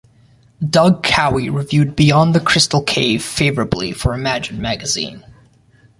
Doug 0.67 1.03
Cowie 1.03 1.51
reviewed 1.51 1.95
"Beyond 1.95 2.33
the 2.33 2.39
Crystal 2.39 2.81
Cave" 2.81 3.23
favorably 3.23 3.91
for 3.91 4.15
"Imagine" 4.15 4.59
magazine. 4.59 5.23